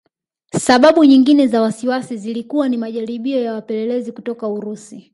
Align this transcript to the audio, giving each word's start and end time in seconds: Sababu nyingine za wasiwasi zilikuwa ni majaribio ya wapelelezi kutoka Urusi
Sababu 0.59 1.03
nyingine 1.05 1.47
za 1.47 1.61
wasiwasi 1.61 2.17
zilikuwa 2.17 2.69
ni 2.69 2.77
majaribio 2.77 3.43
ya 3.43 3.53
wapelelezi 3.53 4.11
kutoka 4.11 4.47
Urusi 4.47 5.09